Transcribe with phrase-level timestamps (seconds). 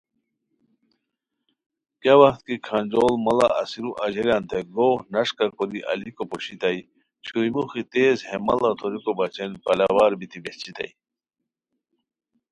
[2.01, 6.79] کیہ وخت کی کھانجوڑ ماڑہ اسیرو اژیلیانتے گوغ نݰکہکوری الیکو پوشتیائے
[7.25, 10.91] چھوئی موخی تیز ہے ماڑا توریکو بچین پلا وار بیتی بہچیتائے